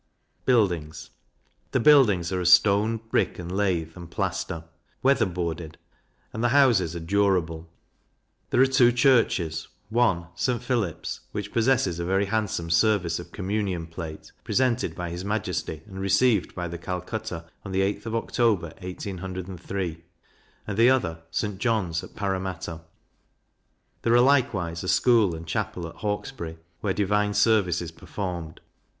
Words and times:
Buildings. 0.45 1.11
The 1.73 1.79
buildings 1.79 2.31
are 2.31 2.41
of 2.41 2.47
stone, 2.47 3.01
brick, 3.11 3.37
and 3.37 3.55
lath 3.55 3.95
and 3.95 4.09
plaister; 4.09 4.63
weather 5.03 5.27
boarded; 5.27 5.77
and 6.33 6.43
the 6.43 6.49
houses 6.49 6.95
are 6.95 6.99
durable. 6.99 7.69
There 8.49 8.61
are 8.61 8.65
two 8.65 8.91
churches; 8.91 9.67
one, 9.89 10.25
St. 10.33 10.59
Philip's, 10.59 11.19
which 11.33 11.53
possesses 11.53 11.99
a 11.99 12.03
very 12.05 12.25
handsome 12.25 12.71
service 12.71 13.19
of 13.19 13.31
communion 13.31 13.85
plate, 13.85 14.31
presented 14.43 14.95
by 14.95 15.11
his 15.11 15.23
Majesty, 15.23 15.83
and 15.85 15.99
received 16.01 16.55
by 16.55 16.67
the 16.67 16.79
Calcutta, 16.79 17.45
on 17.63 17.71
the 17.71 17.81
8th 17.81 18.07
of 18.07 18.15
October, 18.15 18.73
1803; 18.81 20.03
and 20.65 20.77
the 20.79 20.89
other, 20.89 21.21
St. 21.29 21.59
John's, 21.59 22.03
at 22.03 22.15
Parramatta: 22.15 22.81
There 24.01 24.13
are 24.15 24.19
likewise 24.19 24.83
a 24.83 24.87
school 24.87 25.35
and 25.35 25.45
chapel 25.45 25.87
at 25.87 25.97
Hawkesbury, 25.97 26.57
where 26.79 26.91
divine 26.91 27.35
service 27.35 27.83
is 27.83 27.91
performed. 27.91 28.61